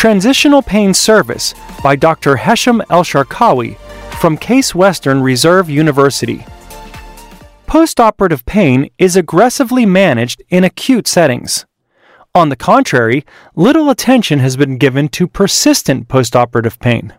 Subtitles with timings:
[0.00, 2.36] Transitional Pain Service by Dr.
[2.36, 3.76] Hesham Elsharkawy
[4.18, 6.42] from Case Western Reserve University.
[7.66, 11.66] Postoperative pain is aggressively managed in acute settings.
[12.34, 17.12] On the contrary, little attention has been given to persistent postoperative pain.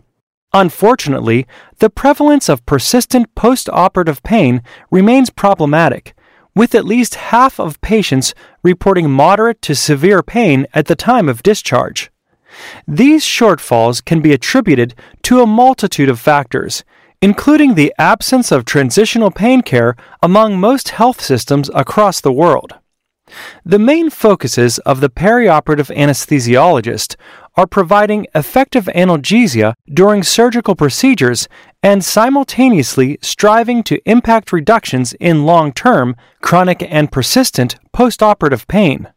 [0.52, 1.46] Unfortunately,
[1.78, 6.14] the prevalence of persistent postoperative pain remains problematic,
[6.56, 11.44] with at least half of patients reporting moderate to severe pain at the time of
[11.44, 12.11] discharge.
[12.86, 16.84] These shortfalls can be attributed to a multitude of factors,
[17.20, 22.74] including the absence of transitional pain care among most health systems across the world.
[23.64, 27.16] The main focuses of the perioperative anesthesiologist
[27.56, 31.48] are providing effective analgesia during surgical procedures
[31.82, 39.11] and simultaneously striving to impact reductions in long term, chronic, and persistent postoperative pain.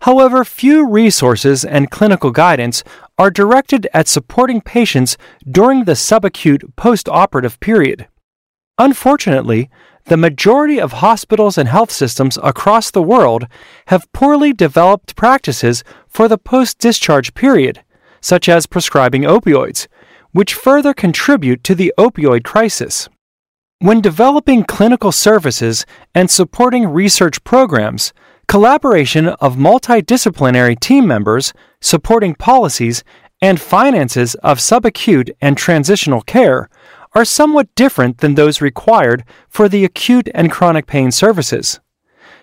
[0.00, 2.82] However, few resources and clinical guidance
[3.18, 5.16] are directed at supporting patients
[5.48, 8.08] during the subacute postoperative period.
[8.78, 9.70] Unfortunately,
[10.06, 13.46] the majority of hospitals and health systems across the world
[13.86, 17.84] have poorly developed practices for the post discharge period,
[18.20, 19.86] such as prescribing opioids,
[20.32, 23.08] which further contribute to the opioid crisis.
[23.78, 28.12] When developing clinical services and supporting research programs,
[28.48, 33.02] collaboration of multidisciplinary team members, supporting policies,
[33.40, 36.68] and finances of subacute and transitional care
[37.14, 41.80] are somewhat different than those required for the acute and chronic pain services.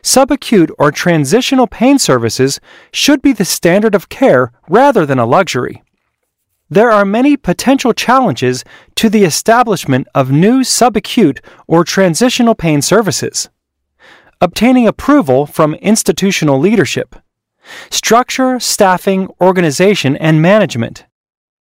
[0.03, 2.59] Subacute or transitional pain services
[2.92, 5.83] should be the standard of care rather than a luxury.
[6.70, 8.64] There are many potential challenges
[8.95, 13.50] to the establishment of new subacute or transitional pain services.
[14.42, 17.14] Obtaining approval from institutional leadership,
[17.90, 21.06] structure, staffing, organization, and management,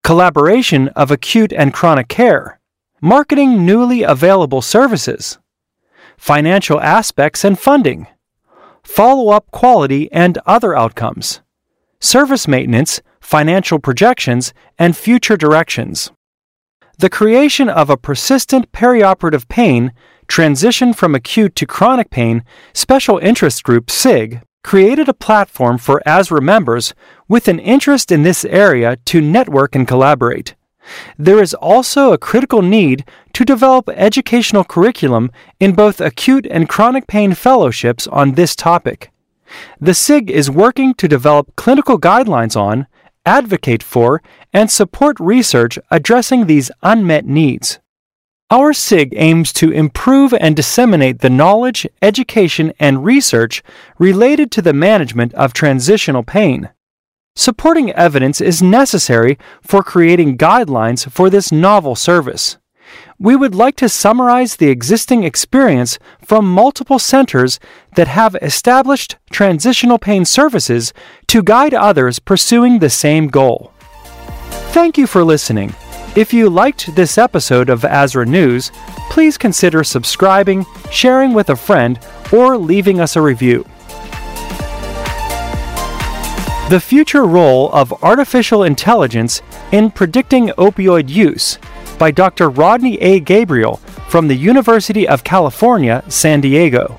[0.05, 2.61] collaboration of acute and chronic care,
[3.01, 5.39] marketing newly available services,
[6.17, 8.07] financial aspects and funding,
[8.85, 11.41] follow up quality and other outcomes,
[11.99, 16.13] service maintenance, financial projections, and future directions.
[16.99, 19.93] The creation of a persistent perioperative pain,
[20.29, 26.43] transition from acute to chronic pain, special interest group SIG created a platform for ASRA
[26.43, 26.95] members
[27.27, 30.55] with an interest in this area to network and collaborate.
[31.19, 35.31] There is also a critical need to develop educational curriculum
[35.61, 39.11] in both acute and chronic pain fellowships on this topic.
[39.81, 42.87] The SIG is working to develop clinical guidelines on,
[43.25, 44.23] advocate for,
[44.53, 47.79] and support research addressing these unmet needs.
[48.51, 53.63] Our SIG aims to improve and disseminate the knowledge, education, and research
[53.99, 56.71] related to the management of transitional pain.
[57.37, 62.57] Supporting evidence is necessary for creating guidelines for this novel service.
[63.19, 67.61] We would like to summarize the existing experience from multiple centers
[67.97, 70.95] that have established transitional pain services
[71.27, 73.75] to guide others pursuing the same goal.
[74.73, 75.75] Thank you for listening.
[76.17, 78.73] If you liked this episode of ASRA News,
[79.11, 82.01] please consider subscribing, sharing with a friend,
[82.33, 83.65] or leaving us a review.
[86.71, 91.59] The future role of artificial intelligence in predicting opioid use
[91.99, 92.51] by Dr.
[92.51, 93.21] Rodney A.
[93.21, 93.77] Gabriel
[94.09, 96.99] from the University of California, San Diego.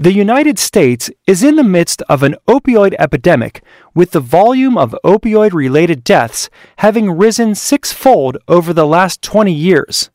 [0.00, 3.62] The United States is in the midst of an opioid epidemic,
[3.94, 10.08] with the volume of opioid related deaths having risen sixfold over the last 20 years.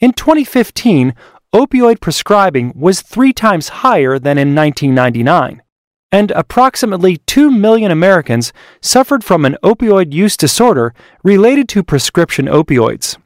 [0.00, 1.14] In 2015,
[1.54, 5.62] opioid prescribing was three times higher than in 1999
[6.10, 10.92] and approximately 2 million Americans suffered from an opioid use disorder
[11.22, 13.16] related to prescription opioids.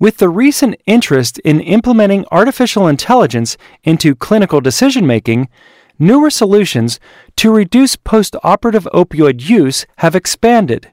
[0.00, 5.48] With the recent interest in implementing artificial intelligence into clinical decision making,
[5.98, 6.98] newer solutions
[7.36, 10.92] to reduce post operative opioid use have expanded.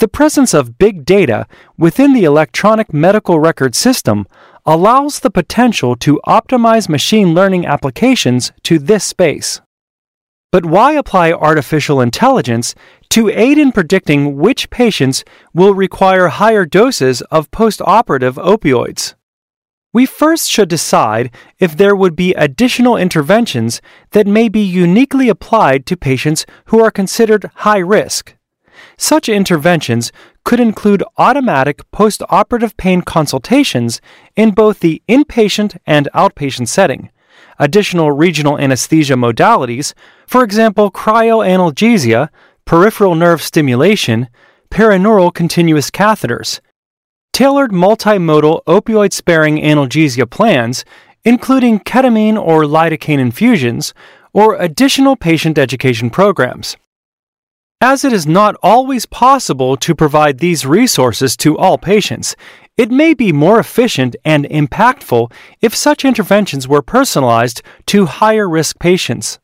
[0.00, 4.26] The presence of big data within the electronic medical record system
[4.66, 9.60] allows the potential to optimize machine learning applications to this space.
[10.50, 12.74] But why apply artificial intelligence
[13.10, 15.24] to aid in predicting which patients
[15.54, 19.14] will require higher doses of postoperative opioids?
[19.92, 25.86] We first should decide if there would be additional interventions that may be uniquely applied
[25.86, 28.36] to patients who are considered high risk.
[28.96, 30.12] Such interventions
[30.44, 34.00] could include automatic postoperative pain consultations
[34.36, 37.10] in both the inpatient and outpatient setting
[37.58, 39.94] additional regional anesthesia modalities,
[40.26, 42.28] for example, cryoanalgesia,
[42.68, 44.28] peripheral nerve stimulation,
[44.70, 46.60] perineural continuous catheters,
[47.32, 50.84] tailored multimodal opioid sparing analgesia plans,
[51.24, 53.94] including ketamine or lidocaine infusions,
[54.34, 56.76] or additional patient education programs.
[57.80, 62.36] As it is not always possible to provide these resources to all patients,
[62.76, 65.32] it may be more efficient and impactful
[65.62, 69.38] if such interventions were personalized to higher risk patients.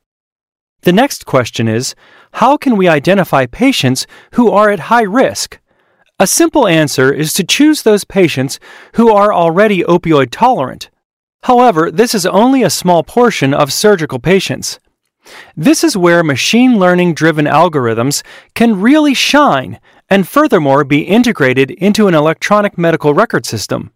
[0.85, 1.95] The next question is
[2.35, 5.59] How can we identify patients who are at high risk?
[6.19, 8.61] A simple answer is to choose those patients
[8.95, 10.91] who are already opioid tolerant.
[11.45, 14.79] However, this is only a small portion of surgical patients.
[15.57, 18.23] This is where machine learning driven algorithms
[18.55, 19.81] can really shine
[20.11, 23.91] and furthermore be integrated into an electronic medical record system.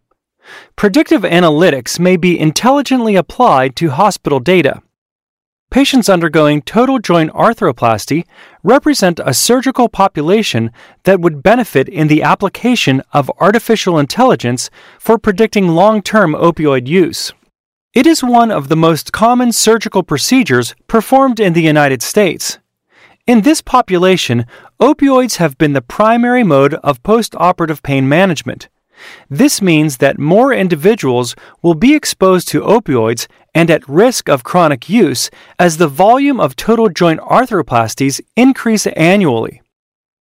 [0.74, 4.80] Predictive analytics may be intelligently applied to hospital data.
[5.70, 8.24] Patients undergoing total joint arthroplasty
[8.62, 10.70] represent a surgical population
[11.04, 17.34] that would benefit in the application of artificial intelligence for predicting long term opioid use.
[17.92, 22.58] It is one of the most common surgical procedures performed in the United States.
[23.26, 24.46] In this population,
[24.80, 28.70] opioids have been the primary mode of post operative pain management.
[29.28, 34.88] This means that more individuals will be exposed to opioids and at risk of chronic
[34.88, 39.62] use as the volume of total joint arthroplasties increase annually.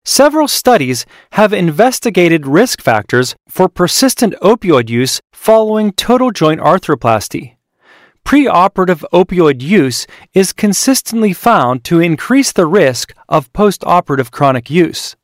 [0.04, 7.56] Several studies have investigated risk factors for persistent opioid use following total joint arthroplasty
[8.26, 15.16] preoperative opioid use is consistently found to increase the risk of postoperative chronic use.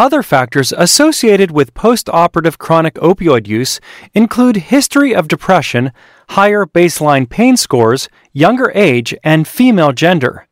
[0.00, 3.80] Other factors associated with postoperative chronic opioid use
[4.14, 5.92] include history of depression,
[6.30, 10.48] higher baseline pain scores, younger age, and female gender.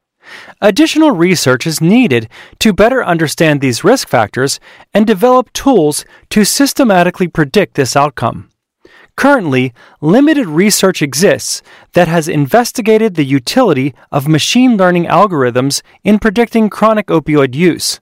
[0.60, 2.28] Additional research is needed
[2.58, 4.60] to better understand these risk factors
[4.92, 8.50] and develop tools to systematically predict this outcome.
[9.16, 9.72] Currently,
[10.02, 11.62] limited research exists
[11.94, 17.98] that has investigated the utility of machine learning algorithms in predicting chronic opioid use.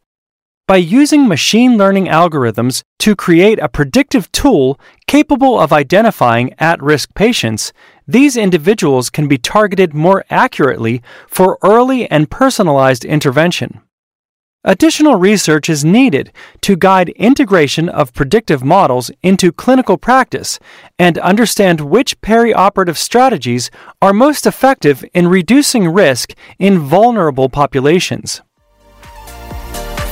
[0.68, 7.14] By using machine learning algorithms to create a predictive tool capable of identifying at risk
[7.14, 7.72] patients,
[8.08, 13.80] these individuals can be targeted more accurately for early and personalized intervention.
[14.64, 16.32] Additional research is needed
[16.62, 20.58] to guide integration of predictive models into clinical practice
[20.98, 23.70] and understand which perioperative strategies
[24.02, 28.42] are most effective in reducing risk in vulnerable populations.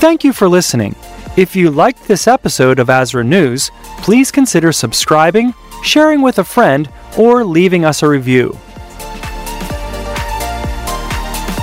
[0.01, 0.95] Thank you for listening.
[1.37, 6.89] If you liked this episode of ASRA News, please consider subscribing, sharing with a friend,
[7.19, 8.59] or leaving us a review.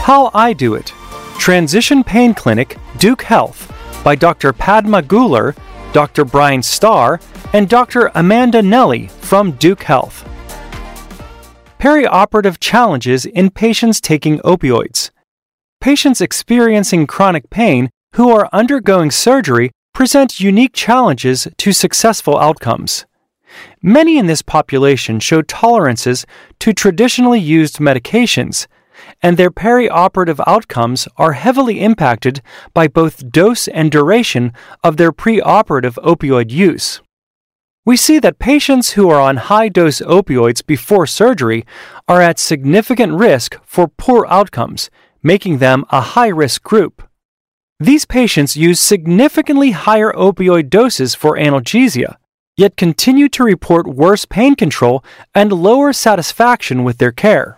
[0.03, 0.93] How I Do It
[1.37, 3.71] Transition Pain Clinic, Duke Health,
[4.03, 4.51] by Dr.
[4.51, 5.55] Padma Gulur,
[5.93, 6.25] Dr.
[6.25, 7.19] Brian Starr,
[7.53, 8.11] and Dr.
[8.15, 10.27] Amanda Nelly from Duke Health.
[11.79, 15.11] Perioperative challenges in patients taking opioids.
[15.79, 23.05] Patients experiencing chronic pain who are undergoing surgery present unique challenges to successful outcomes.
[23.81, 26.25] Many in this population show tolerances
[26.59, 28.67] to traditionally used medications,
[29.21, 32.41] and their perioperative outcomes are heavily impacted
[32.73, 34.53] by both dose and duration
[34.83, 37.01] of their preoperative opioid use.
[37.83, 41.65] We see that patients who are on high dose opioids before surgery
[42.07, 44.91] are at significant risk for poor outcomes,
[45.23, 47.01] making them a high risk group.
[47.81, 52.17] These patients use significantly higher opioid doses for analgesia,
[52.55, 57.57] yet continue to report worse pain control and lower satisfaction with their care.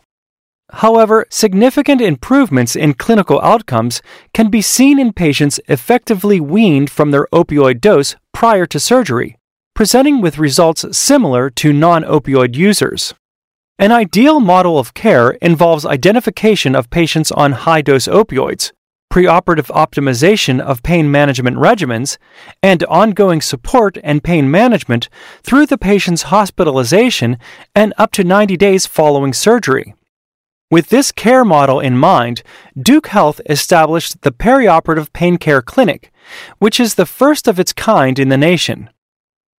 [0.71, 4.01] However, significant improvements in clinical outcomes
[4.33, 9.37] can be seen in patients effectively weaned from their opioid dose prior to surgery,
[9.75, 13.13] presenting with results similar to non opioid users.
[13.77, 18.71] An ideal model of care involves identification of patients on high dose opioids,
[19.13, 22.17] preoperative optimization of pain management regimens,
[22.63, 25.07] and ongoing support and pain management
[25.43, 27.37] through the patient's hospitalization
[27.75, 29.93] and up to 90 days following surgery.
[30.71, 32.41] With this care model in mind,
[32.75, 36.11] Duke Health established the Perioperative Pain Care Clinic,
[36.57, 38.89] which is the first of its kind in the nation.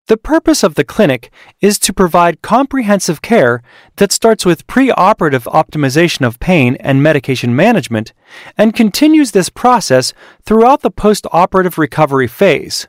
[0.06, 1.32] The purpose of the clinic
[1.62, 3.62] is to provide comprehensive care
[3.96, 8.12] that starts with preoperative optimization of pain and medication management
[8.58, 10.12] and continues this process
[10.44, 12.86] throughout the postoperative recovery phase.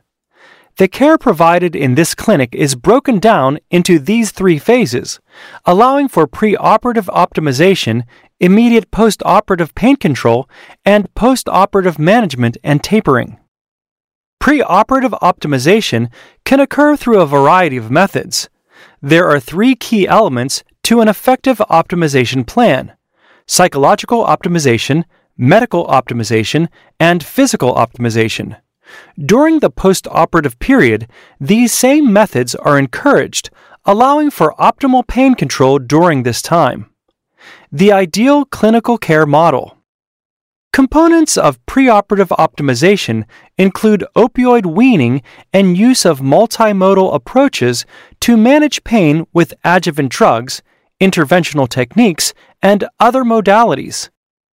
[0.76, 5.18] The care provided in this clinic is broken down into these three phases,
[5.64, 8.02] allowing for preoperative optimization,
[8.40, 10.50] immediate postoperative pain control,
[10.84, 13.38] and postoperative management and tapering.
[14.46, 16.08] Preoperative optimization
[16.44, 18.48] can occur through a variety of methods.
[19.02, 22.92] There are three key elements to an effective optimization plan
[23.48, 25.02] psychological optimization,
[25.36, 26.68] medical optimization,
[27.00, 28.56] and physical optimization.
[29.18, 31.08] During the postoperative period,
[31.40, 33.50] these same methods are encouraged,
[33.84, 36.88] allowing for optimal pain control during this time.
[37.72, 39.75] The ideal clinical care model.
[40.76, 43.24] Components of preoperative optimization
[43.56, 47.86] include opioid weaning and use of multimodal approaches
[48.20, 50.60] to manage pain with adjuvant drugs,
[51.00, 54.10] interventional techniques, and other modalities.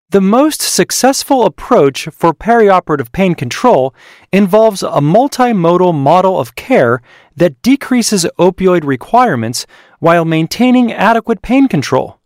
[0.09, 3.95] The most successful approach for perioperative pain control
[4.33, 7.01] involves a multimodal model of care
[7.37, 9.65] that decreases opioid requirements
[9.99, 12.19] while maintaining adequate pain control.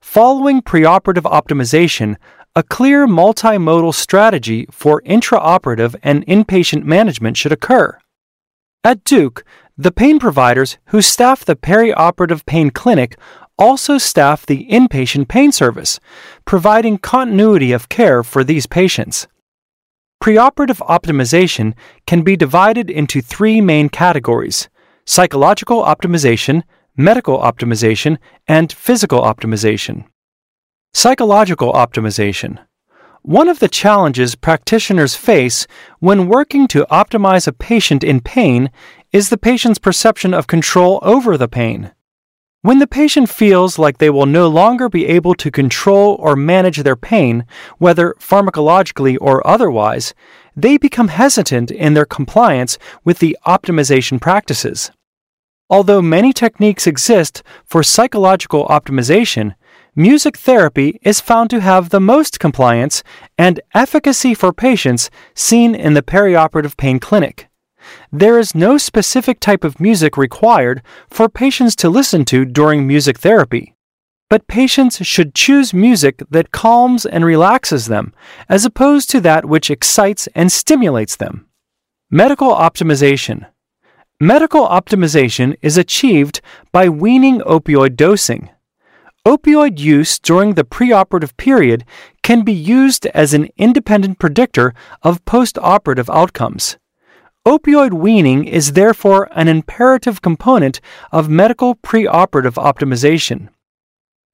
[0.00, 2.16] Following preoperative optimization,
[2.56, 7.96] a clear multimodal strategy for intraoperative and inpatient management should occur.
[8.82, 9.44] At Duke,
[9.78, 13.16] the pain providers who staff the perioperative pain clinic
[13.56, 16.00] also staff the inpatient pain service,
[16.44, 19.28] providing continuity of care for these patients.
[20.22, 21.74] Preoperative optimization
[22.06, 24.68] can be divided into three main categories
[25.06, 26.62] psychological optimization,
[26.96, 30.04] medical optimization, and physical optimization.
[30.92, 32.58] Psychological optimization.
[33.22, 35.68] One of the challenges practitioners face
[36.00, 38.72] when working to optimize a patient in pain
[39.12, 41.92] is the patient's perception of control over the pain.
[42.62, 46.78] When the patient feels like they will no longer be able to control or manage
[46.78, 47.46] their pain,
[47.78, 50.12] whether pharmacologically or otherwise,
[50.56, 54.90] they become hesitant in their compliance with the optimization practices.
[55.70, 59.54] Although many techniques exist for psychological optimization,
[59.94, 63.02] music therapy is found to have the most compliance
[63.36, 67.48] and efficacy for patients seen in the perioperative pain clinic.
[68.12, 73.18] There is no specific type of music required for patients to listen to during music
[73.18, 73.74] therapy.
[74.28, 78.14] But patients should choose music that calms and relaxes them,
[78.48, 81.46] as opposed to that which excites and stimulates them.
[82.10, 83.46] Medical optimization.
[84.20, 88.50] Medical optimization is achieved by weaning opioid dosing.
[89.26, 91.84] Opioid use during the preoperative period
[92.22, 94.72] can be used as an independent predictor
[95.02, 96.78] of postoperative outcomes.
[97.46, 100.80] Opioid weaning is therefore an imperative component
[101.12, 103.50] of medical preoperative optimization.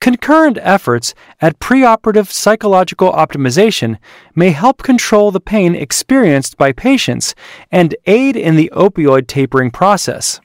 [0.01, 3.99] Concurrent efforts at preoperative psychological optimization
[4.37, 7.35] may help control the pain experienced by patients
[7.73, 10.41] and aid in the opioid tapering process.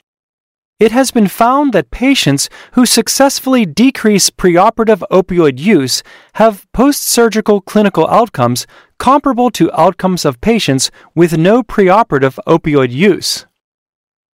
[0.81, 6.01] It has been found that patients who successfully decrease preoperative opioid use
[6.33, 8.65] have post surgical clinical outcomes
[8.97, 13.45] comparable to outcomes of patients with no preoperative opioid use.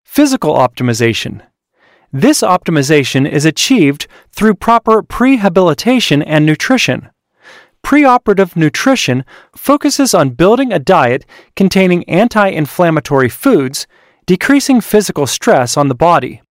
[0.05, 1.43] Physical optimization.
[2.13, 7.11] This optimization is achieved through proper prehabilitation and nutrition.
[7.85, 9.25] Preoperative nutrition
[9.57, 11.27] focuses on building a diet
[11.57, 13.89] containing anti inflammatory foods
[14.27, 16.43] decreasing physical stress on the body.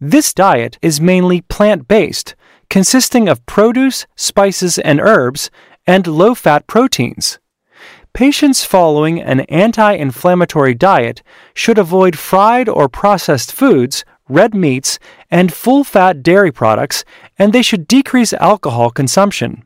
[0.00, 2.34] This diet is mainly plant based,
[2.70, 5.50] consisting of produce, spices, and herbs,
[5.86, 7.38] and low fat proteins.
[8.14, 11.22] Patients following an anti inflammatory diet
[11.54, 14.98] should avoid fried or processed foods, red meats,
[15.30, 17.04] and full fat dairy products,
[17.38, 19.64] and they should decrease alcohol consumption.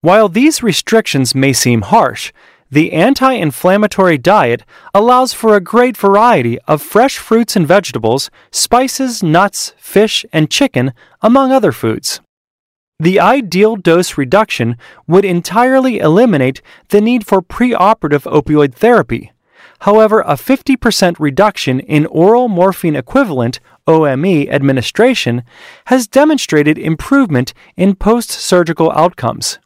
[0.00, 2.32] While these restrictions may seem harsh,
[2.72, 4.64] the anti inflammatory diet
[4.94, 10.94] allows for a great variety of fresh fruits and vegetables, spices, nuts, fish, and chicken,
[11.20, 12.22] among other foods.
[12.98, 19.32] The ideal dose reduction would entirely eliminate the need for preoperative opioid therapy.
[19.80, 25.42] However, a 50% reduction in oral morphine equivalent OME administration
[25.86, 29.58] has demonstrated improvement in post surgical outcomes.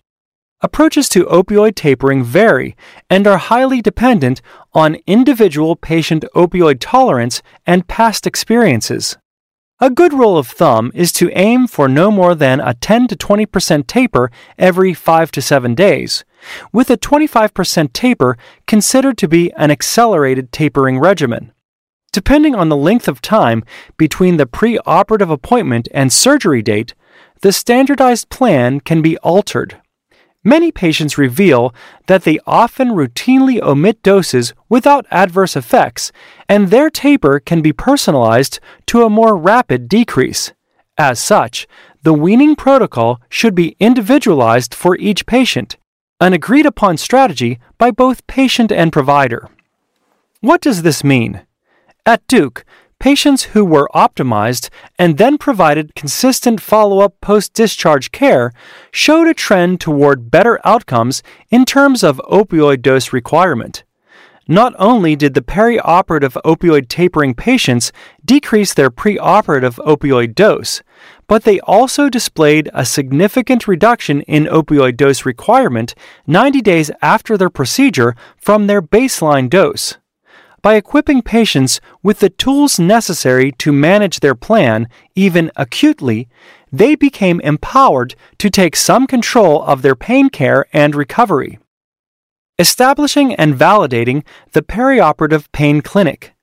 [0.62, 2.76] Approaches to opioid tapering vary
[3.10, 4.40] and are highly dependent
[4.72, 9.18] on individual patient opioid tolerance and past experiences.
[9.80, 13.16] A good rule of thumb is to aim for no more than a 10 to
[13.16, 16.24] 20% taper every 5 to 7 days,
[16.72, 21.52] with a 25% taper considered to be an accelerated tapering regimen.
[22.12, 23.62] Depending on the length of time
[23.98, 26.94] between the pre-operative appointment and surgery date,
[27.42, 29.82] the standardized plan can be altered.
[30.46, 31.74] Many patients reveal
[32.06, 36.12] that they often routinely omit doses without adverse effects,
[36.48, 40.52] and their taper can be personalized to a more rapid decrease.
[40.96, 41.66] As such,
[42.04, 45.78] the weaning protocol should be individualized for each patient,
[46.20, 49.48] an agreed upon strategy by both patient and provider.
[50.42, 51.44] What does this mean?
[52.06, 52.64] At Duke,
[52.98, 58.52] patients who were optimized and then provided consistent follow up post discharge care
[58.90, 63.84] showed a trend toward better outcomes in terms of opioid dose requirement.
[64.48, 67.90] Not only did the perioperative opioid tapering patients
[68.24, 70.82] decrease their preoperative opioid dose,
[71.26, 75.96] but they also displayed a significant reduction in opioid dose requirement
[76.28, 79.96] 90 days after their procedure from their baseline dose.
[80.66, 86.28] By equipping patients with the tools necessary to manage their plan, even acutely,
[86.72, 91.60] they became empowered to take some control of their pain care and recovery.
[92.58, 96.34] Establishing and validating the perioperative pain clinic.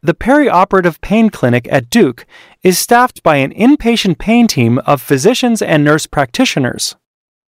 [0.00, 2.24] The perioperative pain clinic at Duke
[2.62, 6.96] is staffed by an inpatient pain team of physicians and nurse practitioners.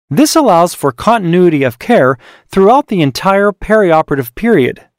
[0.10, 2.18] This allows for continuity of care
[2.50, 4.90] throughout the entire perioperative period.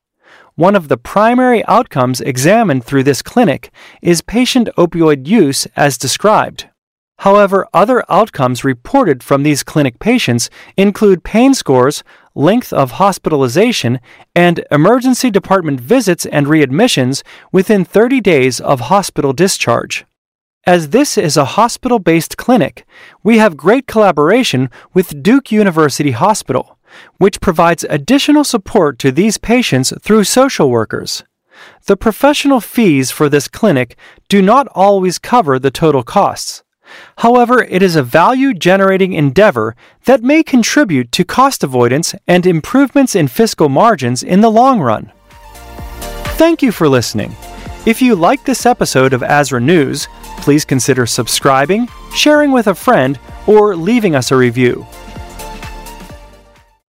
[0.56, 3.70] One of the primary outcomes examined through this clinic
[4.02, 6.68] is patient opioid use as described.
[7.20, 12.04] However, other outcomes reported from these clinic patients include pain scores,
[12.34, 13.98] length of hospitalization,
[14.34, 20.04] and emergency department visits and readmissions within 30 days of hospital discharge.
[20.64, 22.86] As this is a hospital based clinic,
[23.24, 26.78] we have great collaboration with Duke University Hospital,
[27.16, 31.24] which provides additional support to these patients through social workers.
[31.86, 33.96] The professional fees for this clinic
[34.28, 36.62] do not always cover the total costs.
[37.18, 43.16] However, it is a value generating endeavor that may contribute to cost avoidance and improvements
[43.16, 45.10] in fiscal margins in the long run.
[46.36, 47.34] Thank you for listening.
[47.84, 50.06] If you like this episode of ASRA News,
[50.38, 54.86] please consider subscribing, sharing with a friend, or leaving us a review.